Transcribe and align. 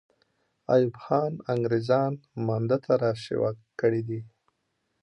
ایوب 0.73 0.95
خان 1.03 1.33
انګریزان 1.53 2.13
مانده 2.45 2.77
ته 2.85 2.93
را 3.01 3.11
شوه 3.25 3.49
کړي 3.79 4.01
دي. 4.07 4.21